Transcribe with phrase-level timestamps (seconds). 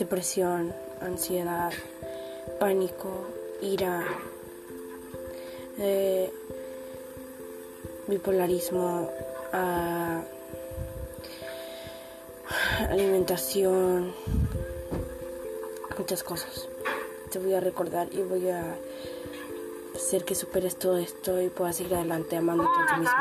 [0.00, 1.72] depresión, ansiedad,
[2.58, 3.26] pánico,
[3.60, 4.02] ira,
[5.78, 6.32] eh,
[8.08, 9.10] bipolarismo,
[9.52, 10.22] ah,
[12.88, 14.12] alimentación,
[15.98, 16.68] muchas cosas.
[17.30, 18.74] Te voy a recordar y voy a
[19.94, 23.16] hacer que superes todo esto y puedas seguir adelante amándote a ti mismo.